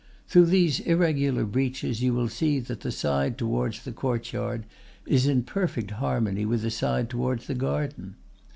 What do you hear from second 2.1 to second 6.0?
will see that the side towards the courtyard is in perfect